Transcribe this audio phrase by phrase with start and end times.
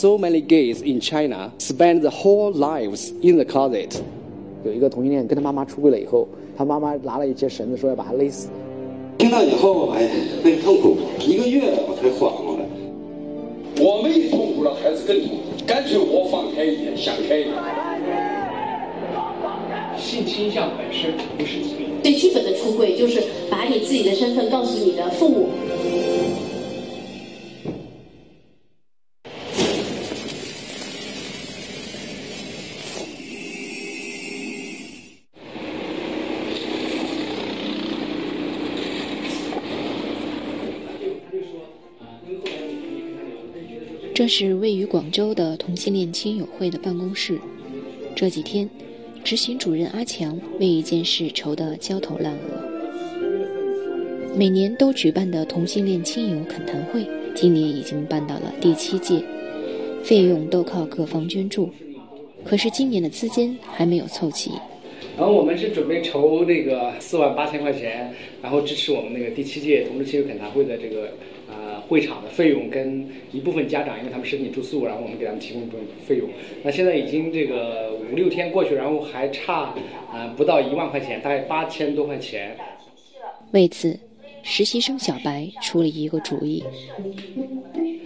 [0.00, 4.00] so many gays in China spend the whole lives in the closet。
[4.64, 6.26] 有一个同性恋跟他妈妈出柜了以后，
[6.56, 8.48] 他妈妈拿了一些绳子说要把他勒死。
[9.18, 10.10] 听到以后，哎呀，
[10.42, 12.64] 很痛苦，一个月我才缓过来。
[13.84, 17.54] 我们也痛苦了，孩子更痛苦，干脆我放开一点，想开一点。
[19.98, 21.88] 性倾向本身不是疾病。
[22.02, 25.50] 最基本的出柜就是把你自己的身份告诉你的父母。
[44.20, 47.40] 这是位于广州的同性恋亲友会的办公室。
[48.14, 48.68] 这几天，
[49.24, 52.68] 执行主任阿强为一件事愁得焦头烂额。
[54.36, 59.22] 每年都举办的同性恋亲友恳谈会，今年已经办到了第七届，
[60.04, 61.70] 费用都靠各方捐助。
[62.44, 64.50] 可是今年的资金还没有凑齐。
[65.16, 71.06] 然后我们是准备筹那个四万八千块钱，然后支持我们那个第七届同志亲友恳谈会的这个
[71.48, 71.69] 啊。
[71.90, 76.28] 会场的费用跟一部分家长，因为他们申请住宿，然后我们给他们提供这种费用。
[76.62, 79.74] 那现在已经这个五六天过去，然后还差
[80.12, 82.56] 呃不到一万块钱，大概八千多块钱。
[83.50, 83.98] 为此，
[84.44, 86.62] 实习生小白出了一个主意。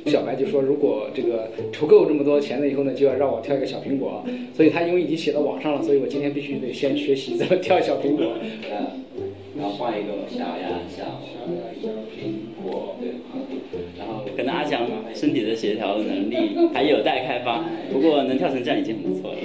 [0.07, 4.25] 小白就说：“如果这个筹够这么多钱了以后呢，就要让我挑一个小苹果。
[4.55, 8.33] 所以他因为已经写到网上了，所以我今天必须得先学习怎么挑小苹果。
[9.57, 12.53] 然后换一个小呀小苹果。”
[14.45, 19.39] 能阿强身体的协调能力还有待开发，不过能跳成这样已经很不错了。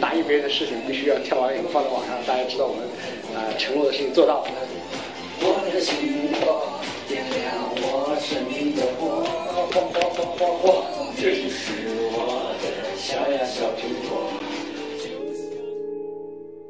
[0.00, 2.84] 答应别人的事情必须要跳完以后放在网上，大家知道我们
[3.34, 4.50] 啊承诺的事情做到了。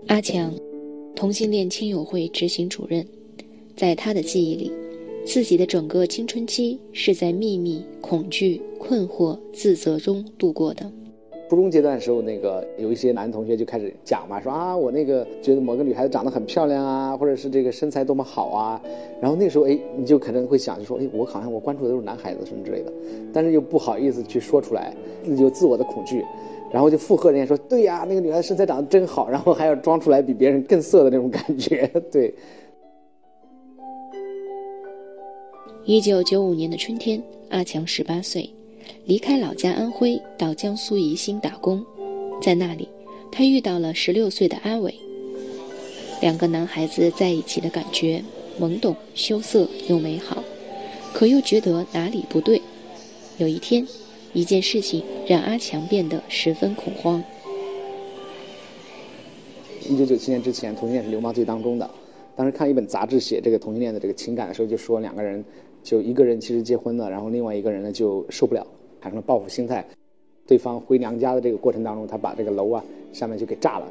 [0.08, 0.54] 阿强，
[1.16, 3.06] 同性恋亲友会执行主任。
[3.76, 4.72] 在他的记忆里，
[5.24, 10.90] 自己的整个青春期是在秘密、恐惧、困惑、自责中度过的。
[11.48, 18.80] 初中阶段的时候，那个有一些男同学就开始讲嘛，说啊，我那个觉得某个女孩子长得很漂亮啊，或者是这个身材多么好啊。
[19.20, 22.92] 然后那时候，哎，你就可能会想，就说，哎，我好像我关注的都是男孩子什么之类的，
[23.34, 24.94] 但是又不好意思去说出来，
[25.38, 26.24] 有自我的恐惧，
[26.72, 32.32] 然后就附和人家说，对呀，那个女孩子身材长得真好，然后还要装出来比别人更色的那种感觉， 对。
[35.84, 38.48] 一九九五年的春天，阿强十八岁，
[39.04, 41.84] 离开老家安徽，到江苏宜兴打工。
[42.40, 42.88] 在那里，
[43.32, 44.94] 他遇到了十六岁的阿伟。
[46.20, 48.22] 两个男孩子在一起的感觉
[48.60, 50.44] 懵懂、羞涩又美好，
[51.12, 52.62] 可又觉得哪里不对。
[53.38, 53.84] 有一天，
[54.32, 57.20] 一件事情让阿强变得十分恐慌。
[59.90, 61.90] 一九九七年之前，同性恋是流氓罪当中的。
[62.36, 65.44] 当时看一本杂志写这个同性恋的这个情感的时候，就说两个人。
[65.82, 68.66] 就一个人其实结婚了，然后另外一个人呢就受不了，
[69.00, 69.84] 产生了报复心态。
[70.46, 73.86] 对方回娘家的这个过程当中，他把这个楼啊上面就给炸了。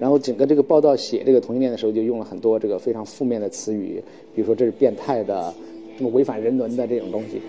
[0.00, 4.02] 然后整个这个报道写这个同性恋的时候，就用了很多这个非常负面的词语，
[4.34, 5.54] 比如说这是变态的，
[5.96, 7.40] 什么违反人伦的这种东西。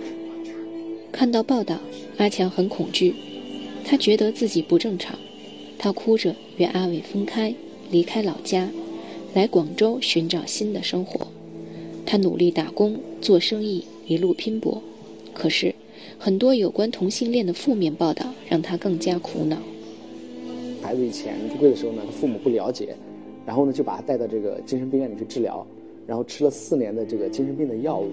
[1.12, 1.79] 看到报道，
[2.17, 3.16] 阿强很恐惧，
[3.84, 5.17] 他觉得自己不正常，
[5.79, 7.53] 他哭着与阿伟分开，
[7.90, 8.69] 离开老家，
[9.34, 11.28] 来广州寻找新的生活。
[12.05, 14.81] 他努力打工做生意，一路拼搏，
[15.33, 15.73] 可是
[16.17, 19.57] 很多有关同性恋的负面报道让他更加苦恼。
[20.81, 22.95] 孩子以前出柜的时候呢，他父母不了解，
[23.45, 25.66] 然后呢就把他带到这个精神病院里去治疗，
[26.05, 28.09] 然后吃了四年的这个精神病的药物。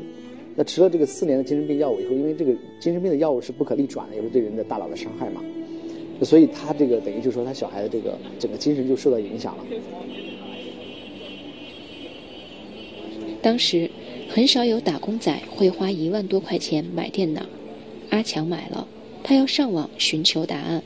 [0.54, 5.42] 那吃了这个四年的精神病药物以后，因为这个精神病的药物是不可逆转的，也是对人的大脑的伤害嘛，
[6.22, 9.64] 所以他这个等于就说他小孩的这个整个精神就受到影响了。
[13.42, 13.90] 当时，
[14.28, 17.42] 很少有打工仔会花一万多块钱买电脑。
[18.10, 18.86] 阿强买了，
[19.24, 20.80] 他要上网寻求答案。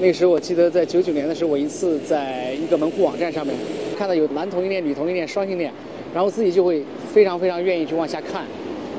[0.00, 3.52] 那时候我记得在九九年的时候，我一次在一个门户网站上面
[3.98, 5.72] 看到有男同性恋、女同性恋、双性恋，
[6.14, 8.44] 然后自己就会非常非常愿意去往下看。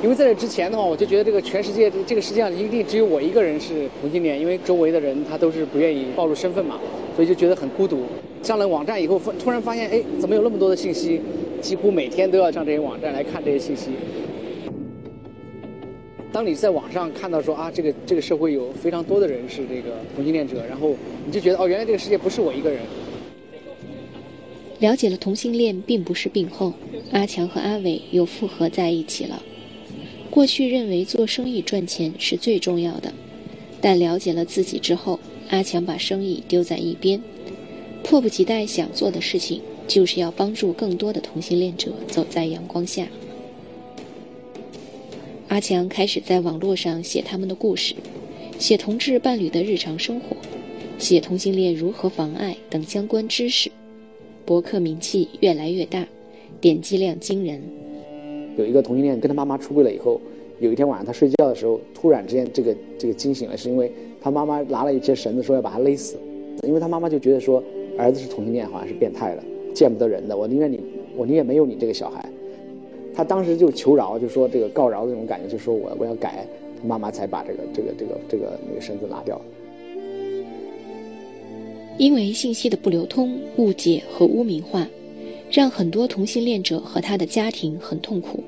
[0.03, 6.77] 因为在这之前的话，我就觉得这个全世界这个世界上一定只有我一个人是同性恋，因为周围的人他都是不愿意暴露身份嘛，
[7.15, 8.03] 所以就觉得很孤独。
[8.43, 11.21] 上了网站以后，突然发现，哎，怎么有那么多的信息？
[11.61, 13.91] 几乎每天都要上这些网站来看这些信息。
[16.31, 20.95] 当你在网上看到说啊，这个这个社会有非常多的人是这个同性恋者，然后
[21.25, 22.79] 你就觉得哦，原来这个世界不是我一个人。
[24.79, 26.71] 了解了同性恋并不是病后，
[27.11, 29.41] 阿强和阿伟又复合在一起了。
[30.29, 33.11] 过去认为做生意赚钱是最重要的，
[33.81, 35.19] 但了解了自己之后，
[35.49, 37.19] 阿强把生意丢在一边，
[38.03, 43.07] 迫不及待想做的事情就是要帮助更多的同性恋者走在阳光下。
[45.47, 47.95] 阿强开始在网络上写他们的故事，
[48.59, 50.37] 写同志伴侣的日常生活，
[50.99, 53.71] 写同性恋如何妨碍等相关知识，
[54.45, 56.07] 博客名气越来越大，
[56.61, 57.59] 点击量惊人。
[58.57, 60.21] 有一个同性恋跟他妈妈出柜了以后，
[60.59, 63.91] 有一天晚上他睡觉的时候，突然之间这个这个惊醒了，是因为
[64.21, 66.15] 他妈妈拿了一些绳子说要把他勒死，
[66.61, 67.63] 因为他妈妈就觉得说
[67.97, 69.43] 儿子是同性恋好像是变态的，
[69.73, 70.79] 见不得人的，我宁愿你，
[71.15, 72.23] 我宁愿没有你这个小孩。
[73.15, 76.45] 他当时就求饶，就说这个告饶的那种感觉，就说我我要改，
[76.81, 79.39] 他妈妈才把这个这个这个这个那个绳子拿掉。
[81.97, 84.87] 因为信息的不流通、误解和污名化，
[85.51, 88.41] 让很多同性恋者和他的家庭很痛苦。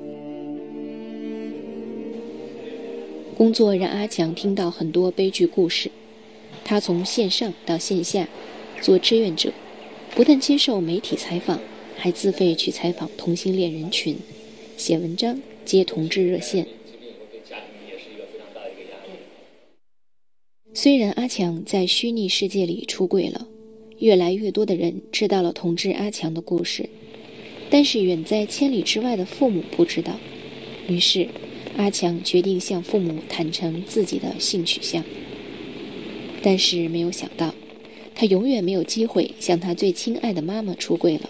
[3.36, 5.92] 工作让阿强听到很多悲剧故事，
[6.64, 8.26] 他从线上到线下
[8.80, 9.52] 做志愿者，
[10.14, 11.60] 不但接受媒体采访，
[11.96, 14.18] 还自费去采访同性恋人群。
[14.78, 16.68] 写文章，接同志热线。
[20.74, 23.48] 虽然阿强在虚拟世界里出柜了，
[24.00, 26.90] 越来越多的人知道了同志阿强的故事，
[27.70, 30.20] 但是远在千里之外的父母不知道。
[30.88, 31.28] 于是，
[31.78, 35.04] 阿强决定向父母坦诚自己的性取向。
[36.42, 37.54] 但是没有想到，
[38.22, 41.28] 他永远没有机会向他最亲爱的妈妈出柜了。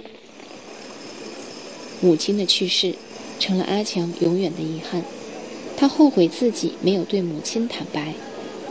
[2.01, 2.93] 母亲的去世。
[3.39, 5.01] 成了阿强永远的遗憾，
[5.75, 8.13] 他后悔自己没有对母亲坦白，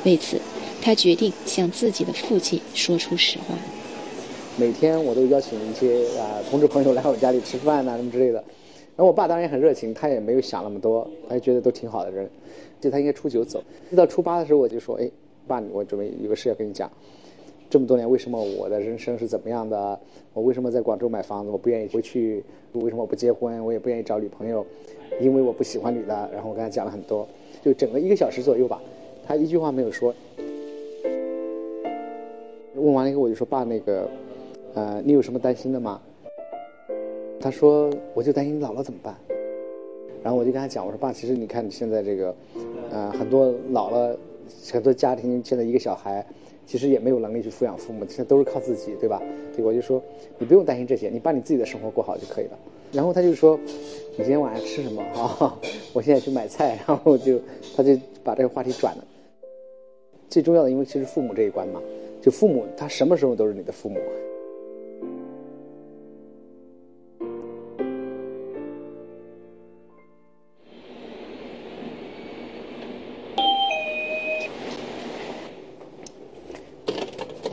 [0.04, 0.38] 为此，
[0.80, 3.56] 他决定向自己的父亲说出实话。
[4.56, 8.34] 每天我都邀请一些啊同志朋友来我家里吃饭呐什么之类的，
[8.94, 12.30] 然后我爸当然也很热情，他也没有想那么多，他就觉得都挺好的人，
[12.80, 15.10] 就他应该初九走，一到初八的时候我就说，哎，
[15.48, 16.88] 爸，我准备有个事要跟你讲。
[17.70, 19.98] 这么多年，为什么我的人生是怎么样的？
[20.34, 21.50] 我为什么在广州买房子？
[21.50, 22.44] 我不愿意回去。
[22.72, 23.64] 为什么我不结婚？
[23.64, 24.66] 我也不愿意找女朋友，
[25.20, 26.28] 因为我不喜欢女的。
[26.32, 27.26] 然后我跟他讲了很多，
[27.64, 28.82] 就整个一个小时左右吧，
[29.24, 30.12] 他一句话没有说。
[32.74, 34.08] 问完了以后，我就说：“爸，那个，
[34.74, 36.00] 呃，你有什么担心的吗？”
[37.38, 39.14] 他说：“我就担心你老了怎么办。”
[40.24, 42.34] 然后我就跟他讲：“我说爸，其实你看你现在这个，
[42.90, 44.18] 呃，很多老了，
[44.72, 46.26] 很多家庭现在一个小孩。”
[46.70, 49.20] 其实也没有能力去抚养父母，现在都是靠自己，对吧？
[49.56, 50.00] 对，我就说
[50.38, 52.56] 你不用担心这些，你把你自己的生活过好就可以了。
[52.92, 53.58] 然后他就说，
[54.12, 55.58] 你今天晚上吃什么啊？
[55.92, 57.40] 我现在去买菜，然后就
[57.74, 59.04] 他就把这个话题转了。
[60.28, 61.82] 最重要的，因为其实父母这一关嘛，
[62.22, 63.98] 就父母他什么时候都是你的父母。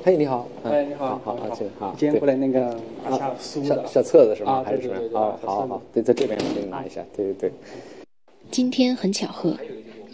[0.08, 0.48] 嘿，你好。
[0.64, 1.94] 哎，你好，好好，请好。
[1.98, 4.64] 今天过来那个小小小册子是吗？
[4.66, 5.10] 啊，对对对。
[5.10, 7.04] 好好好，对，在这边我给你拿一下。
[7.14, 7.52] 对对对。
[8.50, 9.58] 今天很巧合，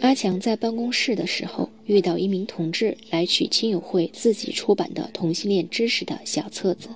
[0.00, 6.88] 阿强在办公室的时候遇到一名同志来取亲友会自己出版的同性恋知识的小册子。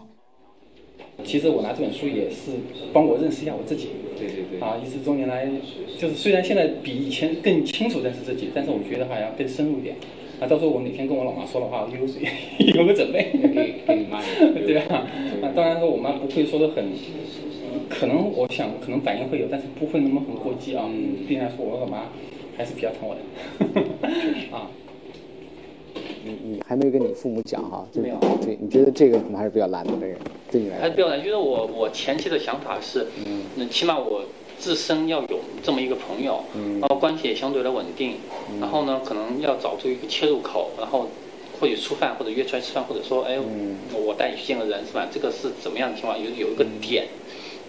[1.24, 2.50] 其实我拿这本书也是
[2.92, 3.90] 帮我认识一下我自己。
[4.18, 4.58] 对对对。
[4.58, 5.48] 啊，一直多年来，
[5.96, 9.94] 就是虽然现在比以前更清楚认识自己，但是我觉得还要更深入一点。
[10.40, 11.98] 啊，到时候我哪天跟我老妈说的话，有
[12.74, 13.30] 有个准备。
[13.32, 14.20] 给给你妈。
[14.66, 15.06] 对啊，
[15.42, 16.84] 啊，当然说我妈不会说的很，
[17.88, 20.88] 可能我想可能反应会有，但是不会那么很过激啊。
[21.26, 22.04] 毕竟来说，我老妈
[22.56, 23.20] 还是比较疼我的。
[24.56, 24.70] 啊。
[26.24, 27.86] 你你还没跟你父母讲哈？
[27.94, 28.16] 没有。
[28.44, 30.14] 对，你觉得这个可能还是比较难的，这个
[30.52, 30.82] 对你来说。
[30.82, 33.06] 还是比较难，因为我我前期的想法是，
[33.56, 34.22] 嗯，起码我。
[34.58, 36.42] 自身要有这么一个朋友，
[36.80, 38.16] 然后关系也相对的稳定，
[38.60, 41.08] 然后呢，可能要找出一个切入口，然后
[41.60, 43.38] 或许吃饭或者约出来吃饭，或者说，哎，
[43.92, 45.06] 我带你去见个人是吧？
[45.12, 46.18] 这个是怎么样的情况？
[46.18, 47.06] 有有一个点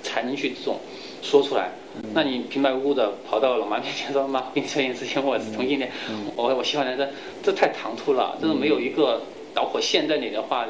[0.03, 0.77] 才能去这种
[1.21, 1.71] 说出来。
[2.13, 5.91] 那你平白无故的跑到老妈面前说，妈，我跟你说一件事情，我是同性恋，
[6.35, 7.09] 我我喜欢男生，
[7.43, 9.21] 这太唐突了，这个没有一个
[9.53, 10.67] 导火线在你的话，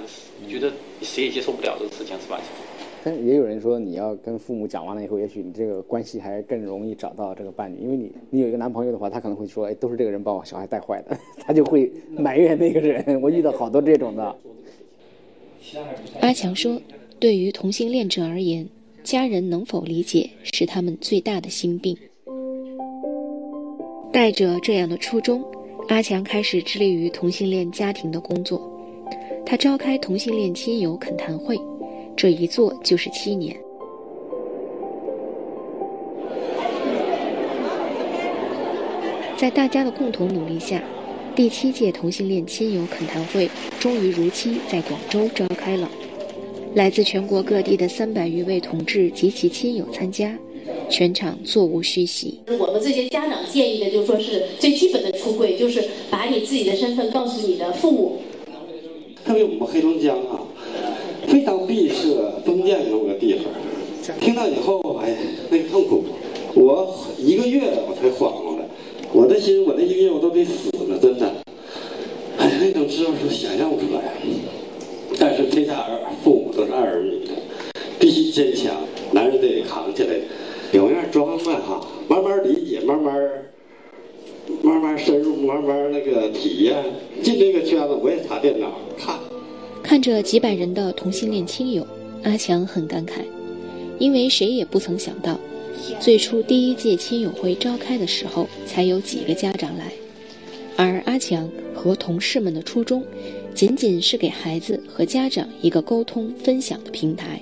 [0.50, 0.72] 觉得
[1.02, 2.40] 谁也接受不了这个事情是吧？
[3.04, 13.22] 但也有人说，你要跟父母讲完了以后，也许你这个关系还更容易找到这个伴侣，因为你你有一个男朋友的话，他可能会说，哎，都是这个人把我小孩带坏的， 他就会埋怨那个人。
[13.22, 14.36] 我遇到好多这种的。
[16.20, 16.82] 阿强说，
[17.20, 18.68] 对于同性恋者而言，
[19.04, 21.96] 家人能否理解是他们最大的心病。
[24.12, 25.44] 带着这样的初衷，
[25.88, 28.60] 阿强开始致力于同性恋家庭的工作，
[29.46, 31.58] 他召开同性恋亲友恳谈会。
[32.22, 33.56] 这一坐就是七年。
[39.38, 40.84] 在大家的共同努力下，
[41.34, 43.50] 第七届同性恋亲友恳谈会
[43.80, 45.90] 终于如期在广州召开了。
[46.76, 50.38] 来自全国各地的三百余位同志及其亲友参加，
[50.90, 52.42] 全场座无虚席。
[52.60, 58.18] 我们这些家长建议的，就说是最基本的出柜，就是把你自己的身份告诉你的父母。
[59.24, 60.39] 特别我们黑龙江啊，
[62.70, 63.46] 封建那么个地方，
[64.20, 65.18] 听到以后，哎，
[65.50, 66.04] 那个痛苦，
[66.54, 68.66] 我一个月我才缓过来。
[69.12, 71.34] 我的心，我那一个月我都得死了，真的。
[72.38, 74.14] 哎，那种滋味是想象不出来。
[75.18, 77.32] 但是天下儿父母都是爱儿女的，
[78.00, 78.76] 必须坚强，
[79.14, 80.10] 男人得扛起来，
[80.72, 83.16] 有样装扮哈，慢慢理解，慢慢。
[84.64, 86.76] 慢慢深入，慢慢那个体验
[87.22, 89.16] 进这个圈子，我也查电脑看。
[89.84, 91.86] 看着几百人的同性恋亲友，
[92.24, 93.22] 阿强很感慨，
[93.98, 95.40] 因为谁也不曾想到，
[96.00, 99.92] 最初第一届亲友会召开的时候，才有几个家长来，
[100.76, 103.04] 而阿强和同事们的初衷，
[103.54, 107.42] 仅仅是给孩子和家长一个沟通分享的平台。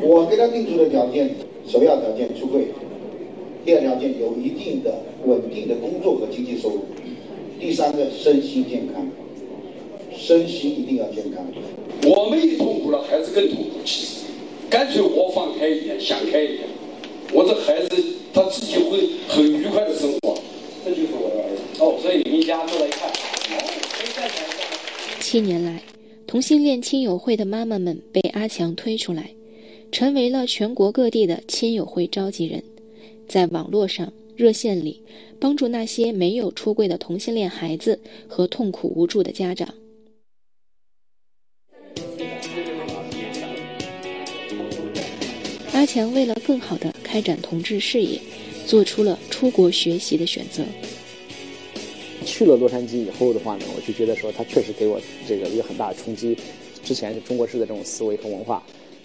[0.00, 1.30] 我给他定出的条件，
[1.66, 2.68] 首要条件出柜。
[3.64, 4.92] 第二条件有一定的
[5.24, 6.80] 稳定的工作和经济收入，
[7.60, 9.06] 第三个身心健康，
[10.24, 11.44] 身心一定要健康。
[12.04, 13.80] 我们一痛苦了，孩子更痛苦。
[13.84, 14.20] 其实，
[14.70, 16.60] 干脆我放开一点，想开一点，
[17.32, 20.38] 我这孩子他自己会很愉快的生活。
[20.84, 23.10] 这就是我的儿子哦，所以一家坐在一块。
[25.18, 25.82] 七年来，
[26.24, 29.32] 同性恋亲友会的妈妈们被阿强推出来，
[29.90, 32.62] 成为了全国各地的亲友会召集人。
[33.26, 35.00] 在网络上、热线里，
[35.40, 37.98] 帮助那些没有出柜的同性恋孩子
[38.28, 39.74] 和痛苦无助的家长。
[45.82, 48.16] 阿强为了更好的开展同志事业，
[48.64, 50.62] 做出了出国学习的选择。
[52.24, 56.38] 去了洛杉矶以后的话呢，我就觉得说，他确实给我这个一个很大的冲击。
[56.84, 58.62] 之前是中国式的这种思维和文化，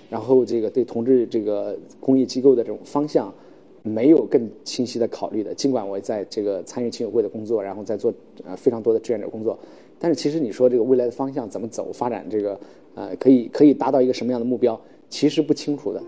[0.07, 3.33] 然后这个对同志这个公益机构的这种方向。
[3.81, 8.13] 没有更清晰的考虑的，尽管我在这个参与亲友会的工作，然后在做
[8.45, 9.57] 呃非常多的志愿者工作，
[9.97, 12.59] 但是其实你说这个未来的方向怎么走，发展这个
[12.93, 14.79] 呃可以可以达到一个什么样的目标，
[15.09, 16.03] 其实不清楚的。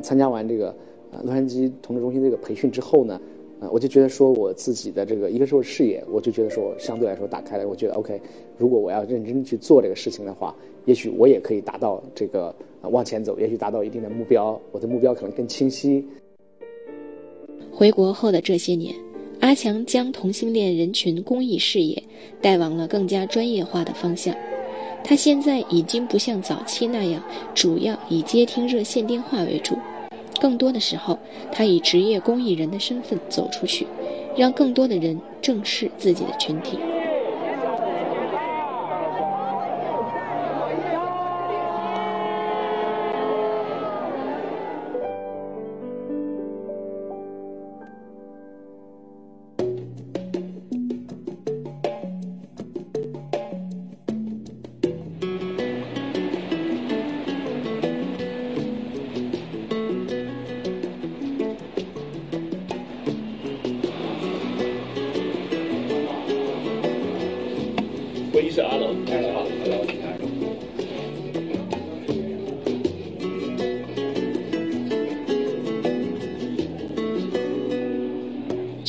[0.00, 0.74] 参加完这个
[1.12, 3.20] 呃洛杉矶同志中心这个培训之后呢，
[3.60, 8.20] 呃我就觉得说我自己的这个一个是我视野，我就觉得说相对来说打开了，我觉得 OK，
[8.56, 10.54] 如果我要认真去做这个事情的话，
[10.86, 16.04] 也许我也可以达到这个往前走，也许达到一定的目标，我的目标可能更清晰。
[17.72, 18.94] 回国后的这些年，
[19.40, 22.02] 阿强将同性恋人群公益事业
[22.40, 24.34] 带往了更加专业化的方向。
[25.02, 27.22] 他现在已经不像早期那样，
[27.54, 29.74] 主要以接听热线电话为主，
[30.40, 31.18] 更多的时候，
[31.52, 33.86] 他以职业公益人的身份走出去，
[34.36, 36.78] 让更多的人正视自己的群体。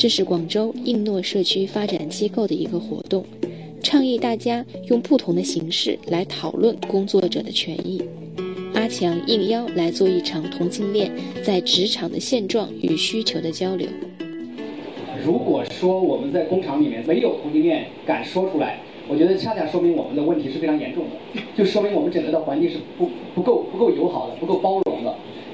[0.02, 3.24] 这是广州应诺社区发展机构的一个活动，
[3.84, 8.02] 倡议大家用不同的形式来讨论工作者的权益。
[8.74, 11.08] 阿强应邀来做一场同性恋
[11.44, 13.86] 在职场的现状与需求的交流。
[15.24, 24.91] 如果说我们在工厂里面没有同性恋敢说出来，我觉得恰恰说明我们的问题是非常严重的，就说明我们整个的环境是不不够不够友好的，不够包容。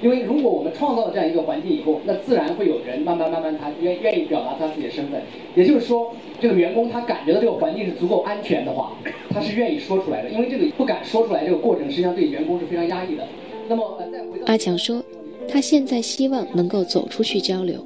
[0.00, 5.21] 因为如果我们创造了这样一个环境以后，那自然会有人慢慢慢慢他愿愿意表达他自己的身份。
[5.55, 8.93] 也就是说，这个员工他感觉到这个环境是足够安全的话，
[9.31, 10.31] 他是愿意说出来的。
[10.31, 13.26] 因为这个不敢说出来这个过程，实际上对员工是非常压抑的。
[13.69, 15.02] 那么，再回到阿强说，
[15.49, 17.85] 他现在希望能够走出去交流，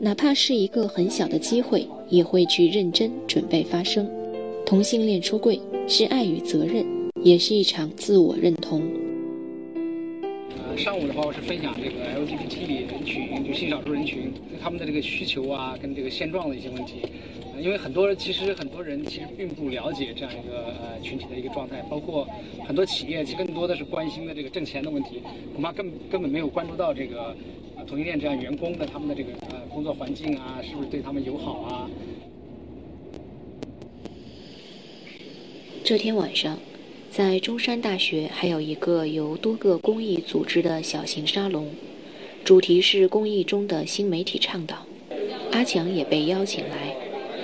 [0.00, 4.08] 哪怕是一个很小的机会，也会去认真准备发声。
[4.66, 6.84] 同性恋出柜是爱与责任，
[7.22, 8.82] 也是一场自我认同。
[10.76, 17.02] 上午的话我是分享这个 LGBT 里人群，就性少数人群他们的这个需求啊，跟这个现状的一些问题。
[17.60, 22.26] 因为很多其实很多人其实并不了解这样一个呃群体的一个状态，包括
[22.66, 27.36] 很多企业其实更多的是关心的这个挣钱的问题，恐怕根根本没有关注到这个
[27.76, 31.90] 呃同性恋这样员工的他们的这个呃工作环境啊，是不是对他们友好啊？
[35.84, 36.58] 这天晚上，
[37.14, 41.68] 在中山大学还有一个由多个公益组织的小型沙龙，
[42.42, 44.86] 主题是公益中的新媒体倡导。
[45.50, 46.96] 阿强也被邀请来。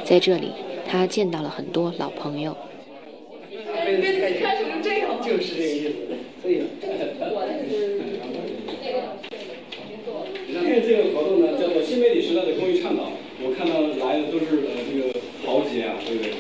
[0.05, 0.53] 在这里，
[0.89, 2.57] 他见到了很多老朋友。
[5.23, 5.93] 就是这个意思。
[6.41, 6.63] 所以，
[10.47, 13.13] 今天这个活动呢，叫做新媒体时代的公益倡导。
[13.43, 16.33] 我看到来的都是呃这个豪杰啊，对不对？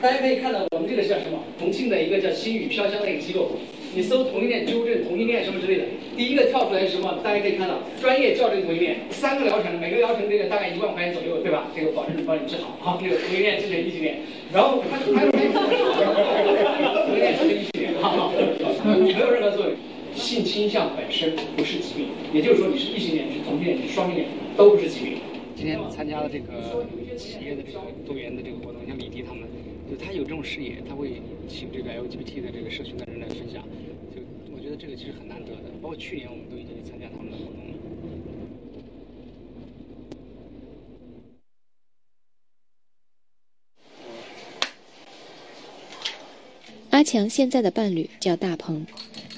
[0.00, 1.38] 大家可以看到，这个是叫什么？
[1.56, 3.52] 重庆的一个叫心语飘香的一个机构。
[3.94, 5.84] 你搜同性恋纠正、同性恋什么之类的，
[6.16, 7.18] 第一个跳出来是什么？
[7.22, 11.70] 大家可以看到，专业校正同性恋，三个疗程，每个疗程这个大概一万块钱左右，对吧？
[11.74, 14.18] 这个保证帮你治好啊，这个同性恋治成异性恋，
[14.52, 15.50] 然后还还有同性
[17.18, 18.32] 恋治成异性恋，哈哈，
[18.98, 19.74] 没有任何作用。
[20.14, 25.18] 性倾向本身不是疾病，也就是说你是异性恋、你是同性恋、你是双性恋，都不是疾病。
[25.54, 29.42] 今天参加了这个企业的这个多元的这个活动，像李迪他们。
[29.90, 33.60] 就他有这种视野，他会请这个 LGBT 的这个社群的人来分享，
[34.14, 34.22] 就
[34.54, 35.62] 我觉得这个其实很难得的。
[35.82, 37.74] 包括去年我们都已经去参加他们的活动了。
[46.90, 48.86] 阿强现在的伴侣叫大鹏，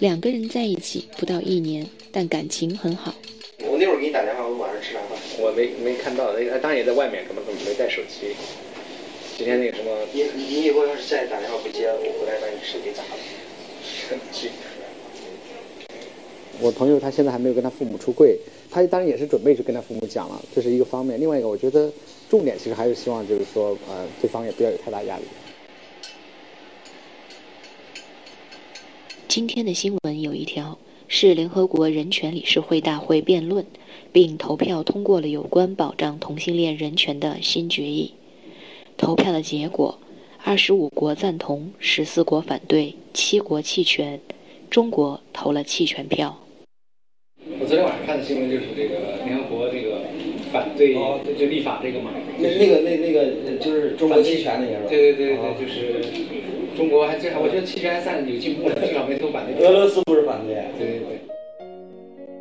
[0.00, 3.14] 两个人在一起不到一年，但感情很好。
[3.61, 5.18] 我那会儿给你打电话，我晚上吃啥饭？
[5.38, 8.35] 我没没看到，他当然也在外面，可能没带手机。
[9.42, 13.18] 今天那个什么，你你以后要是再打电话不接，我回来把你手机砸了。
[16.61, 18.38] 我朋友他现在还没有跟他父母出柜，
[18.70, 21.20] 他当然也是准备去跟他父母讲了，这是一个方面。
[21.20, 21.90] 另外一个，我觉得
[22.30, 25.25] 重点其实还是希望就是说，呃，对方也不要有太大压力。
[29.26, 30.78] 今天的新闻有一条
[31.09, 33.66] 是联合国人权理事会大会辩论，
[34.12, 38.14] 并投票通过了有关保障同性恋人权的新决议。
[39.02, 39.98] 投票的结果，
[40.44, 44.20] 二十五国赞同，十四国反对，七国弃权，
[44.70, 46.38] 中国投了弃权票。
[47.58, 50.02] 我昨天晚上看的新闻就是这个联合国这个
[50.52, 50.94] 反对
[51.36, 52.12] 就立法这个嘛。
[52.38, 54.88] 那那个那那个就是中国弃权那个。
[54.88, 56.04] 对对对对，就是
[56.76, 59.66] 中国还这还我觉得弃权还算有进步了，至少没投反对。
[59.66, 60.54] 俄罗斯不是反对。
[60.78, 61.18] 对对对。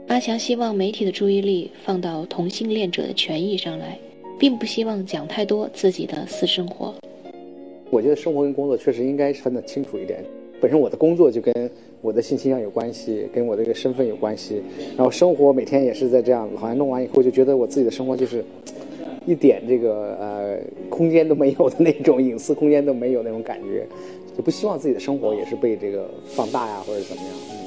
[0.10, 3.98] 阿强希望媒体的注意力放到同性恋者的权益上来。
[4.42, 6.92] 并不希望讲太多自己的私生活。
[7.92, 10.26] 我觉得生活跟工作确实应该分得清楚一点。
[10.60, 11.70] 本身我的工作就跟
[12.02, 14.60] 我的性倾向有关系，跟我这个身份有关系。
[14.98, 18.44] 然后生活每天也是在这样，好像弄完以后就觉得我自己的生活就是
[19.28, 20.58] 一点这个呃
[20.90, 23.86] 空间都没有的那种 隐私空间都没有那种感觉，
[24.36, 27.61] 就不希望自己的生活也是被这个放大呀或者怎么样。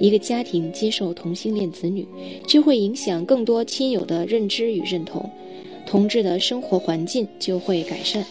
[0.00, 2.06] 一个家庭接受同性恋子女，
[2.46, 5.28] 就会影响更多亲友的认知与认同，
[5.86, 8.24] 同志的生活环境就会改善。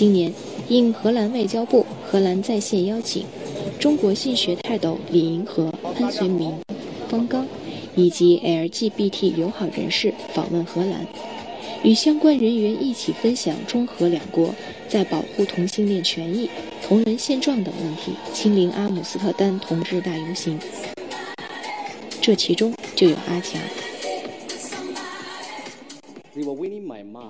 [0.00, 0.32] 今年，
[0.70, 3.26] 应荷兰外交部、荷兰在线邀请，
[3.78, 6.58] 中国性学泰斗李银河、潘绥铭、
[7.06, 7.46] 方刚
[7.94, 11.06] 以及 LGBT 友好人士访问荷兰，
[11.82, 14.54] 与相关人员一起分享中荷两国
[14.88, 16.48] 在保护同性恋权益、
[16.82, 20.58] 同人现状等问题，亲临阿姆斯特丹同志大游行。
[22.22, 23.60] 这其中就有阿强，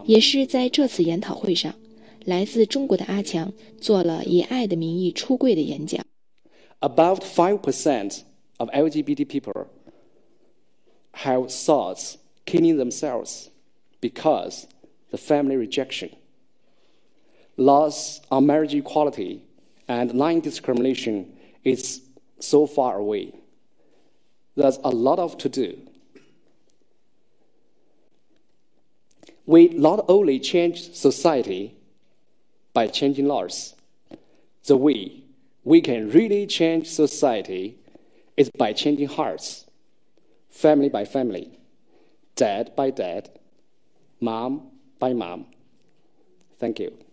[0.04, 1.74] 也是在这次研讨会上。
[2.25, 6.05] 来自中国的阿强做了以爱的名义出柜的演讲。
[6.79, 8.21] About five percent
[8.57, 9.67] of LGBT people
[11.13, 13.49] have thoughts killing themselves
[14.01, 14.67] because
[15.11, 16.09] the family rejection,
[17.57, 19.41] loss of marriage equality,
[19.87, 21.25] and line discrimination
[21.63, 22.01] is
[22.39, 23.33] so far away.
[24.55, 25.77] There's a lot of to do.
[29.45, 31.75] We not only change society
[32.72, 33.74] by changing laws.
[34.64, 35.24] The way
[35.64, 37.78] we can really change society
[38.36, 39.66] is by changing hearts,
[40.48, 41.58] family by family,
[42.36, 43.30] dad by dad,
[44.20, 45.46] mom by mom.
[46.58, 47.04] Thank you.